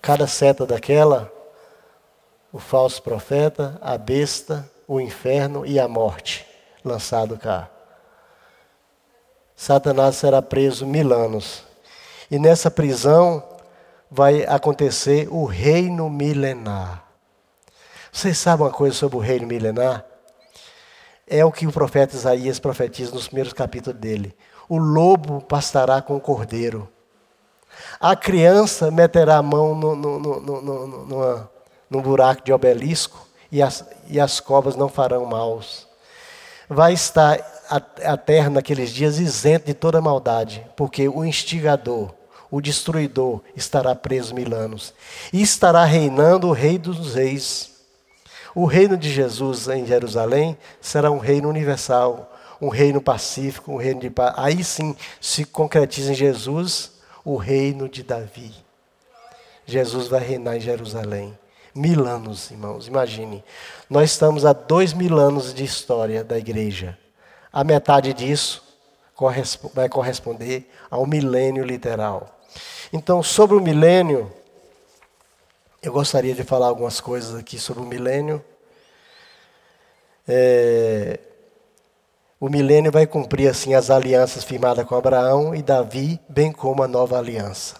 [0.00, 1.30] Cada seta daquela,
[2.50, 6.46] o falso profeta, a besta, o inferno e a morte,
[6.82, 7.73] lançado cá.
[9.56, 11.62] Satanás será preso mil anos.
[12.30, 13.42] E nessa prisão
[14.10, 17.04] vai acontecer o reino milenar.
[18.12, 20.04] Vocês sabem uma coisa sobre o reino milenar?
[21.26, 24.36] É o que o profeta Isaías profetiza nos primeiros capítulos dele.
[24.68, 26.88] O lobo pastará com o cordeiro.
[27.98, 31.48] A criança meterá a mão no, no, no, no,
[31.90, 35.88] no buraco de obelisco e as, e as cobras não farão maus.
[36.68, 37.38] Vai estar
[37.68, 42.12] a, a terra naqueles dias isenta de toda maldade, porque o instigador,
[42.50, 44.94] o destruidor, estará preso mil anos.
[45.32, 47.74] E estará reinando o rei dos reis
[48.54, 54.00] o reino de Jesus em Jerusalém será um reino universal, um reino pacífico, um reino
[54.00, 54.32] de paz.
[54.36, 56.92] Aí sim se concretiza em Jesus
[57.24, 58.54] o reino de Davi.
[59.66, 61.36] Jesus vai reinar em Jerusalém.
[61.74, 63.42] Mil anos, irmãos, imagine.
[63.90, 66.96] Nós estamos há dois mil anos de história da igreja.
[67.54, 68.64] A metade disso
[69.72, 72.40] vai corresponder ao milênio literal.
[72.92, 74.28] Então, sobre o milênio,
[75.80, 78.44] eu gostaria de falar algumas coisas aqui sobre o milênio.
[80.26, 81.20] É,
[82.40, 86.88] o milênio vai cumprir assim as alianças firmadas com Abraão e Davi, bem como a
[86.88, 87.76] nova aliança.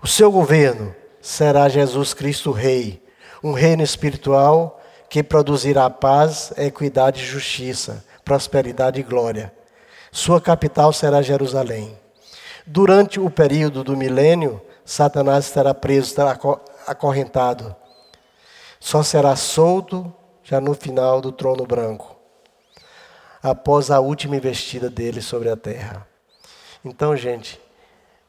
[0.00, 3.02] O seu governo será Jesus Cristo Rei,
[3.42, 4.80] um reino espiritual
[5.10, 9.52] que produzirá paz, equidade e justiça, prosperidade e glória.
[10.10, 11.98] Sua capital será Jerusalém.
[12.66, 16.38] Durante o período do milênio, Satanás estará preso, estará
[16.86, 17.74] acorrentado.
[18.80, 22.16] Só será solto já no final do trono branco,
[23.42, 26.06] após a última investida dele sobre a terra.
[26.84, 27.60] Então, gente,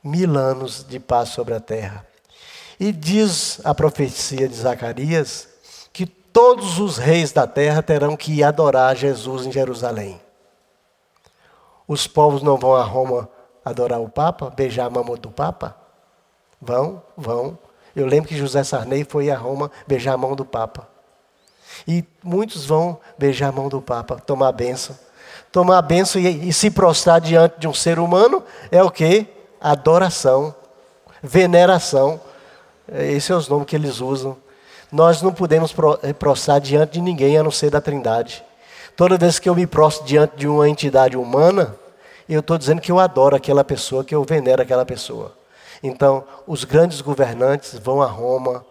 [0.04, 2.06] mil anos de paz sobre a terra.
[2.80, 5.48] E diz a profecia de Zacarias
[6.36, 10.20] todos os reis da terra terão que adorar Jesus em Jerusalém.
[11.88, 13.30] Os povos não vão a Roma
[13.64, 15.78] adorar o Papa, beijar a mão do Papa?
[16.62, 17.58] Vão, vão.
[17.96, 20.90] Eu lembro que José Sarney foi a Roma beijar a mão do Papa.
[21.88, 25.00] E muitos vão beijar a mão do Papa, tomar a benção.
[25.54, 29.26] Tomar a benção e, e se prostrar diante de um ser humano é o que?
[29.62, 30.54] Adoração,
[31.24, 32.20] veneração.
[32.90, 34.44] Esses são os nomes que eles usam.
[34.92, 38.44] Nós não podemos eh, prostrar diante de ninguém a não ser da Trindade.
[38.96, 41.76] Toda vez que eu me prostro diante de uma entidade humana,
[42.30, 45.34] eu estou dizendo que eu adoro aquela pessoa, que eu venero aquela pessoa.
[45.84, 48.66] Então, os grandes governantes vão a Roma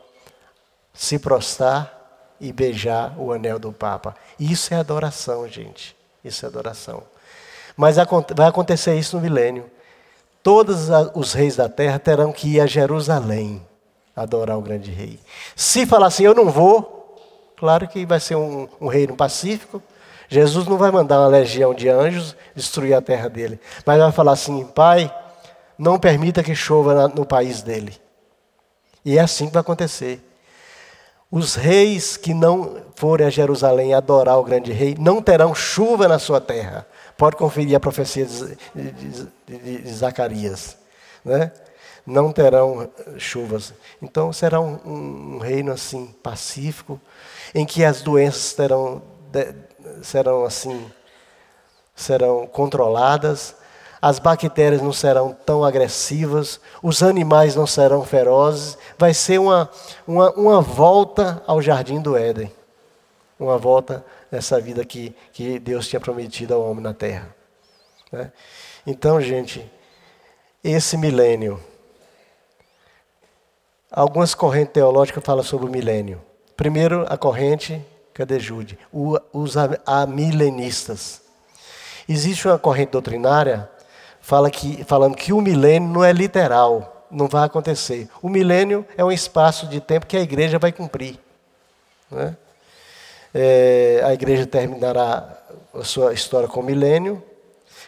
[0.93, 1.93] se prostrar
[2.41, 4.15] e beijar o anel do Papa.
[4.39, 5.97] Isso é adoração, gente.
[6.25, 7.03] Isso é adoração.
[7.77, 7.97] Mas
[8.35, 9.71] vai acontecer isso no milênio.
[10.43, 13.65] Todos os reis da terra terão que ir a Jerusalém
[14.15, 15.19] adorar o grande rei.
[15.57, 19.83] Se falar assim, eu não vou, claro que vai ser um, um reino pacífico.
[20.29, 23.59] Jesus não vai mandar uma legião de anjos destruir a terra dele.
[23.85, 25.13] Mas vai falar assim, pai,
[25.79, 27.95] não permita que chova no país dele.
[29.05, 30.21] E é assim que vai acontecer.
[31.31, 36.19] Os reis que não forem a Jerusalém adorar o grande rei não terão chuva na
[36.19, 36.87] sua terra.
[37.17, 40.77] Pode conferir a profecia de, de, de, de Zacarias.
[41.25, 41.51] Né?
[42.07, 43.73] Não terão chuvas.
[44.03, 47.01] Então será um, um, um, reino assim pacífico,
[47.55, 49.03] em que as doenças terão,
[50.03, 50.91] serão assim,
[51.95, 53.57] serão controladas,
[54.05, 59.71] as bactérias não serão tão agressivas, os animais não serão ferozes, vai ser uma,
[60.07, 62.53] uma, uma volta ao jardim do Éden.
[63.41, 67.35] Uma volta nessa vida que, que Deus tinha prometido ao homem na terra.
[68.13, 68.31] Né?
[68.87, 69.65] Então, gente,
[70.63, 71.59] esse milênio.
[73.97, 76.21] Algumas correntes teológicas falam sobre o milênio.
[76.57, 77.81] Primeiro, a corrente,
[78.13, 78.77] cadê Jude?
[79.33, 79.55] Os
[79.87, 81.23] amilenistas.
[82.09, 83.71] Existe uma corrente doutrinária
[84.21, 88.09] fala que, falando que o milênio não é literal, não vai acontecer.
[88.21, 91.17] O milênio é um espaço de tempo que a igreja vai cumprir.
[92.11, 92.37] Né?
[93.33, 95.39] É, a igreja terminará
[95.73, 97.23] a sua história com o milênio,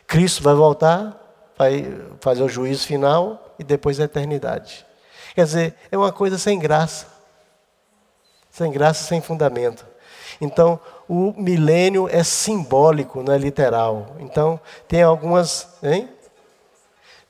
[0.06, 1.20] Cristo vai voltar,
[1.58, 1.84] vai
[2.20, 4.86] fazer o juízo final e depois a eternidade.
[5.34, 7.06] Quer dizer, é uma coisa sem graça.
[8.50, 9.84] Sem graça, sem fundamento.
[10.40, 14.16] Então, o milênio é simbólico, não é literal.
[14.18, 15.68] Então, tem algumas.
[15.82, 16.08] Hein?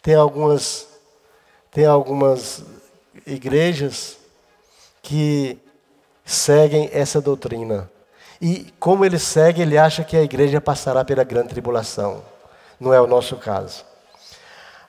[0.02, 0.86] Tem algumas,
[1.70, 2.62] tem algumas
[3.26, 4.18] igrejas
[5.02, 5.58] que
[6.24, 7.90] seguem essa doutrina.
[8.40, 12.22] E como ele segue, ele acha que a igreja passará pela grande tribulação.
[12.78, 13.84] Não é o nosso caso.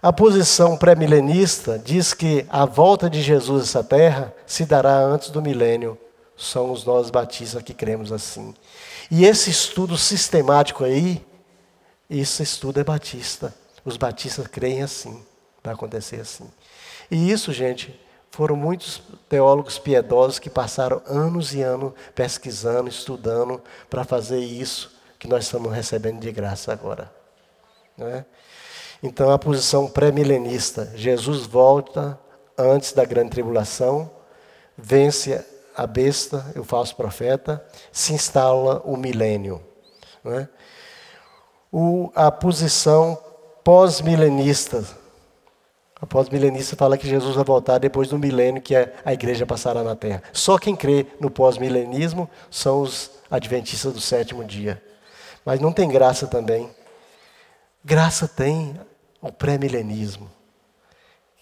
[0.08, 5.30] A posição pré-milenista diz que a volta de Jesus a essa terra se dará antes
[5.30, 5.98] do milênio.
[6.34, 8.56] Somos nós batistas que cremos assim.
[9.12, 11.22] E esse estudo sistemático aí,
[12.10, 13.54] esse estudo é batista.
[13.84, 15.22] Os batistas creem assim,
[15.62, 16.50] vai acontecer assim.
[17.12, 17.93] E isso, gente,
[18.32, 24.89] foram muitos teólogos piedosos que passaram anos e anos pesquisando, estudando para fazer isso
[25.20, 27.12] que nós estamos recebendo de graça agora.
[27.98, 28.24] Né?
[29.02, 32.20] Então, a posição pré-milenista: Jesus volta
[32.58, 34.10] antes da grande tribulação,
[34.78, 35.44] vence
[35.76, 39.62] a besta, o falso profeta, se instala o milênio.
[40.24, 40.50] Né?
[41.72, 43.18] O, a posição
[43.64, 44.84] pós-milenista.
[46.00, 49.96] A pós-milenista fala que Jesus vai voltar depois do milênio que a igreja passará na
[49.96, 50.22] terra.
[50.32, 54.82] Só quem crê no pós-milenismo são os adventistas do sétimo dia.
[55.44, 56.70] Mas não tem graça também.
[57.84, 58.80] Graça tem
[59.22, 60.30] o pré-milenismo,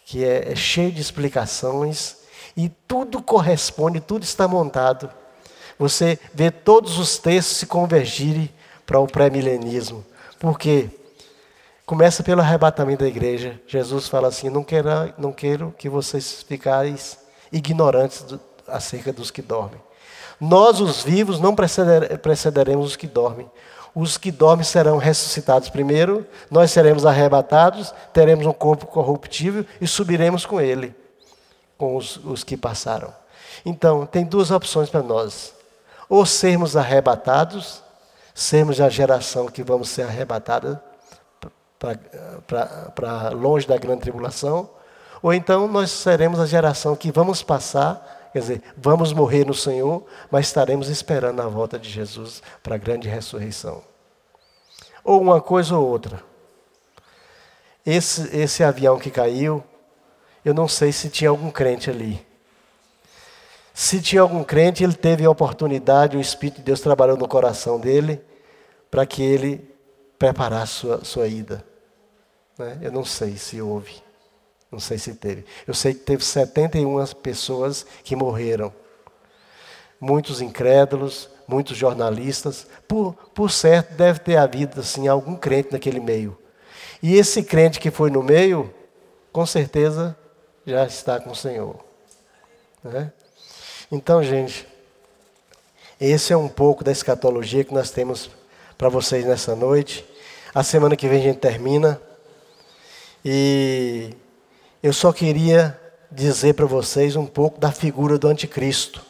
[0.06, 2.18] que é, é cheio de explicações
[2.56, 5.10] e tudo corresponde, tudo está montado.
[5.78, 8.50] Você vê todos os textos se convergirem
[8.86, 10.06] para o pré-milenismo.
[10.40, 10.90] Por quê?
[11.86, 13.60] Começa pelo arrebatamento da igreja.
[13.68, 17.20] Jesus fala assim: não quero, não quero que vocês ficais
[17.52, 19.80] ignorantes do, acerca dos que dormem.
[20.40, 23.50] Nós, os vivos, não preceder, precederemos os que dormem.
[23.96, 30.46] Os que dormem serão ressuscitados primeiro, nós seremos arrebatados, teremos um corpo corruptível e subiremos
[30.46, 30.94] com ele,
[31.78, 33.14] com os, os que passaram.
[33.66, 35.54] Então, tem duas opções para nós:
[36.10, 37.82] ou sermos arrebatados,
[38.34, 40.84] sermos a geração que vamos ser arrebatada
[42.46, 44.70] para longe da grande tribulação,
[45.22, 50.04] ou então nós seremos a geração que vamos passar, quer dizer, vamos morrer no Senhor,
[50.30, 53.82] mas estaremos esperando a volta de Jesus para a grande ressurreição.
[55.06, 56.22] Ou uma coisa ou outra.
[57.86, 59.64] Esse, esse avião que caiu,
[60.44, 62.28] eu não sei se tinha algum crente ali.
[63.74, 67.80] Se tinha algum crente, ele teve a oportunidade, o Espírito de Deus trabalhou no coração
[67.80, 68.22] dele,
[68.92, 69.66] para que ele
[70.20, 71.66] preparasse sua, sua ida.
[72.60, 72.80] Né?
[72.82, 74.04] Eu não sei se houve,
[74.76, 75.46] não sei se teve.
[75.66, 78.74] Eu sei que teve 71 pessoas que morreram.
[80.00, 82.68] Muitos incrédulos, muitos jornalistas.
[82.86, 86.38] Por, por certo, deve ter havido assim, algum crente naquele meio.
[87.02, 88.74] E esse crente que foi no meio,
[89.32, 90.16] com certeza
[90.66, 91.78] já está com o Senhor.
[92.84, 93.14] Né?
[93.90, 94.68] Então, gente,
[96.02, 98.30] esse é um pouco da escatologia que nós temos
[98.78, 100.06] para vocês nessa noite.
[100.54, 102.02] A semana que vem a gente termina.
[103.24, 104.14] E
[104.86, 105.76] eu só queria
[106.12, 109.02] dizer para vocês um pouco da figura do anticristo.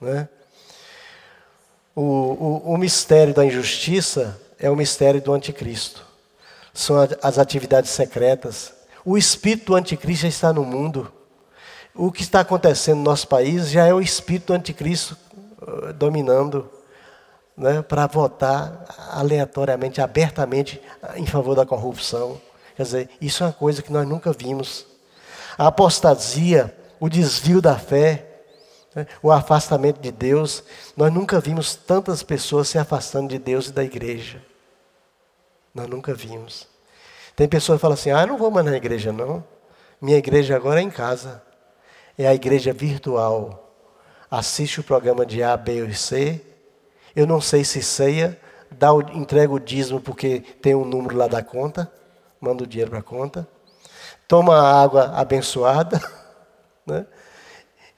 [0.00, 0.28] Né?
[1.96, 6.06] O, o, o mistério da injustiça é o mistério do anticristo.
[6.72, 8.72] São as atividades secretas.
[9.04, 11.12] O espírito do anticristo já está no mundo.
[11.92, 15.16] O que está acontecendo no nosso país já é o espírito do anticristo
[15.60, 16.70] uh, dominando
[17.56, 20.80] né, para votar aleatoriamente, abertamente
[21.16, 22.40] em favor da corrupção.
[22.78, 24.86] Quer dizer, isso é uma coisa que nós nunca vimos.
[25.58, 28.24] A apostasia, o desvio da fé,
[28.94, 30.62] né, o afastamento de Deus,
[30.96, 34.40] nós nunca vimos tantas pessoas se afastando de Deus e da igreja.
[35.74, 36.68] Nós nunca vimos.
[37.34, 39.42] Tem pessoas que falam assim: ah, não vou mais na igreja, não.
[40.00, 41.42] Minha igreja agora é em casa.
[42.16, 43.74] É a igreja virtual.
[44.30, 46.40] Assiste o programa de A, B ou C,
[47.16, 48.38] eu não sei se ceia,
[48.70, 51.90] dá o, entrega o dízimo porque tem um número lá da conta,
[52.40, 53.46] manda o dinheiro para a conta.
[54.26, 56.00] Toma a água abençoada,
[56.86, 57.06] né?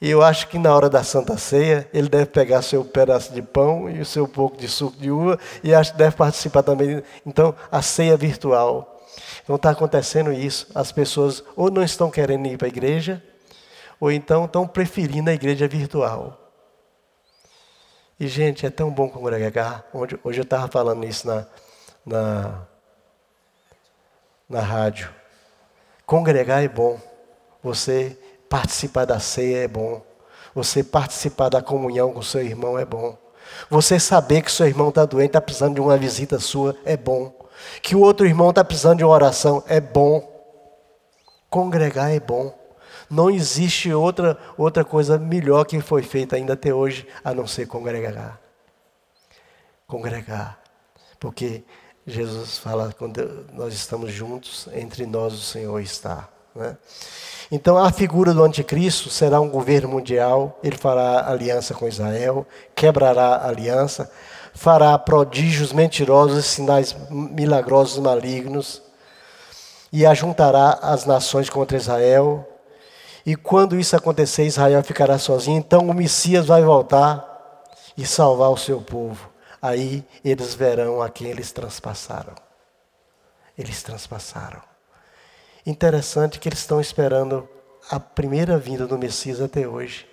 [0.00, 3.42] E eu acho que na hora da Santa Ceia, ele deve pegar seu pedaço de
[3.42, 7.02] pão e o seu pouco de suco de uva, e acho que deve participar também.
[7.26, 8.98] Então, a ceia virtual.
[9.42, 10.68] Então está acontecendo isso.
[10.74, 13.22] As pessoas ou não estão querendo ir para a igreja,
[14.00, 16.38] ou então estão preferindo a igreja virtual.
[18.18, 19.84] E, gente, é tão bom congregar.
[19.92, 21.46] Hoje, eu estava falando isso na,
[22.06, 22.66] na,
[24.50, 25.08] na rádio.
[26.04, 26.98] Congregar é bom.
[27.62, 30.02] Você participar da ceia é bom.
[30.52, 33.16] Você participar da comunhão com seu irmão é bom.
[33.70, 37.32] Você saber que seu irmão está doente, está precisando de uma visita sua, é bom.
[37.80, 40.28] Que o outro irmão está precisando de uma oração, é bom.
[41.48, 42.52] Congregar é bom.
[43.08, 47.66] Não existe outra, outra coisa melhor que foi feita ainda até hoje, a não ser
[47.66, 48.40] congregar.
[49.86, 50.60] Congregar.
[51.18, 51.64] Porque
[52.10, 56.28] Jesus fala, quando nós estamos juntos, entre nós o Senhor está.
[56.54, 56.76] Né?
[57.50, 63.36] Então, a figura do anticristo será um governo mundial, ele fará aliança com Israel, quebrará
[63.36, 64.10] a aliança,
[64.54, 68.82] fará prodígios mentirosos sinais milagrosos malignos,
[69.92, 72.46] e ajuntará as nações contra Israel,
[73.24, 75.58] e quando isso acontecer, Israel ficará sozinho.
[75.58, 77.26] Então o Messias vai voltar
[77.96, 79.28] e salvar o seu povo.
[79.60, 82.34] Aí eles verão a quem eles transpassaram.
[83.56, 84.62] Eles transpassaram.
[85.66, 87.48] Interessante que eles estão esperando
[87.90, 90.08] a primeira vinda do Messias até hoje.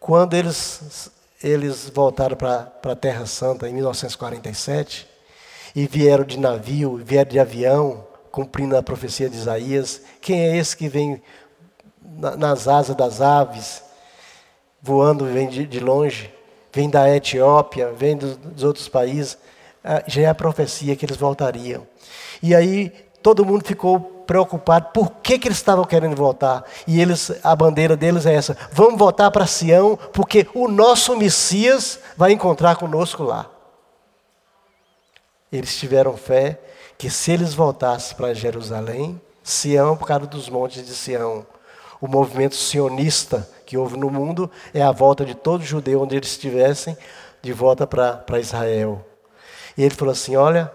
[0.00, 1.10] Quando eles,
[1.42, 5.06] eles voltaram para a Terra Santa em 1947
[5.74, 10.76] e vieram de navio, vieram de avião, cumprindo a profecia de Isaías, quem é esse
[10.76, 11.22] que vem
[12.38, 13.82] nas asas das aves,
[14.80, 16.32] voando, vem de, de longe,
[16.72, 19.36] vem da Etiópia, vem dos, dos outros países.
[19.84, 21.86] Ah, já é a profecia que eles voltariam.
[22.42, 22.90] E aí
[23.22, 26.64] todo mundo ficou preocupado por que, que eles estavam querendo voltar.
[26.86, 31.98] E eles, a bandeira deles é essa: vamos voltar para Sião, porque o nosso Messias
[32.16, 33.50] vai encontrar conosco lá.
[35.52, 36.58] Eles tiveram fé
[36.96, 41.44] que se eles voltassem para Jerusalém, Sião, por causa dos montes de Sião,
[42.02, 46.30] o movimento sionista que houve no mundo é a volta de todo judeu, onde eles
[46.30, 46.98] estivessem,
[47.40, 49.06] de volta para Israel.
[49.78, 50.72] E ele falou assim: Olha,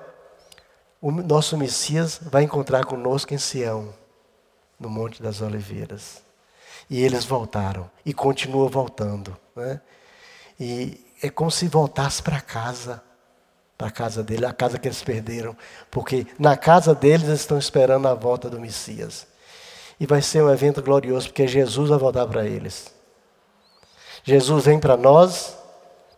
[1.02, 3.94] o nosso Messias vai encontrar conosco em Sião,
[4.80, 6.24] no Monte das Oliveiras.
[6.90, 9.38] E eles voltaram, e continuam voltando.
[9.54, 9.82] Né?
[10.58, 13.04] E é como se voltasse para casa,
[13.78, 15.58] para a casa dele, a casa que eles perderam.
[15.92, 19.28] Porque na casa deles eles estão esperando a volta do Messias.
[20.00, 22.94] E vai ser um evento glorioso, porque Jesus vai voltar para eles.
[24.24, 25.58] Jesus vem para nós,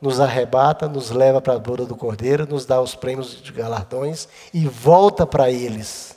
[0.01, 4.27] nos arrebata, nos leva para a boda do Cordeiro, nos dá os prêmios de galardões
[4.53, 6.15] e volta para eles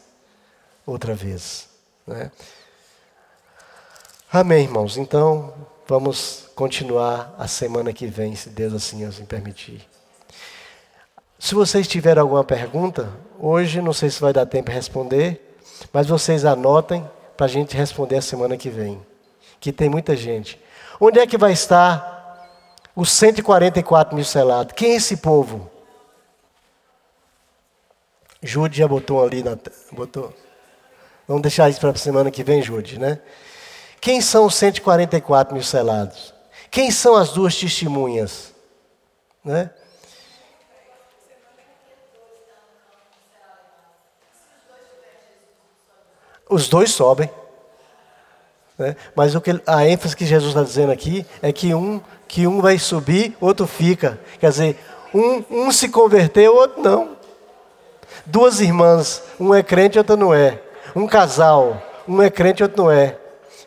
[0.86, 1.68] outra vez.
[2.06, 2.30] Né?
[4.32, 4.96] Amém, irmãos.
[4.96, 5.52] Então,
[5.86, 9.86] vamos continuar a semana que vem, se Deus assim nos permitir.
[11.38, 15.58] Se vocês tiverem alguma pergunta, hoje não sei se vai dar tempo de responder,
[15.92, 17.04] mas vocês anotem
[17.42, 19.04] para a gente responder a semana que vem.
[19.58, 20.62] Que tem muita gente.
[21.00, 22.48] Onde é que vai estar
[22.94, 24.74] os 144 mil selados?
[24.76, 25.68] Quem é esse povo?
[28.40, 29.58] Jude já botou ali na.
[29.90, 30.32] Botou.
[31.26, 33.18] Vamos deixar isso para a semana que vem, Jude, né?
[34.00, 36.32] Quem são os 144 mil selados?
[36.70, 38.54] Quem são as duas testemunhas?
[39.44, 39.68] Né?
[46.52, 47.30] Os dois sobem.
[48.76, 48.94] Né?
[49.16, 51.98] Mas o que, a ênfase que Jesus está dizendo aqui é que um,
[52.28, 54.20] que um vai subir, outro fica.
[54.38, 54.78] Quer dizer,
[55.14, 57.16] um, um se converteu, outro não.
[58.26, 60.60] Duas irmãs, um é crente, outro não é.
[60.94, 63.16] Um casal, um é crente, outro não é.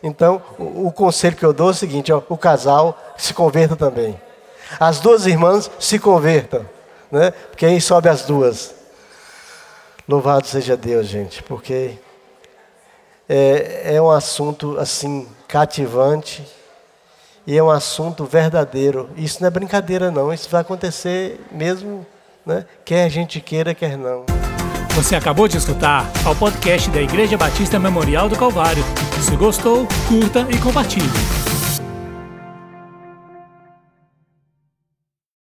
[0.00, 3.74] Então, o, o conselho que eu dou é o seguinte: ó, o casal se converta
[3.74, 4.20] também.
[4.78, 6.64] As duas irmãs se convertam,
[7.10, 7.32] né?
[7.50, 8.74] Porque aí sobe as duas.
[10.08, 11.98] Louvado seja Deus, gente, porque
[13.28, 16.44] é, é um assunto assim cativante
[17.46, 19.08] e é um assunto verdadeiro.
[19.16, 20.32] Isso não é brincadeira, não.
[20.32, 22.04] Isso vai acontecer mesmo,
[22.44, 22.64] né?
[22.84, 24.24] quer a gente queira, quer não.
[24.94, 28.82] Você acabou de escutar o podcast da Igreja Batista Memorial do Calvário.
[29.20, 31.45] Se gostou, curta e compartilhe.